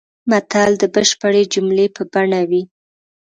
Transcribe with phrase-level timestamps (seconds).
[0.29, 2.63] متل د بشپړې جملې په بڼه وي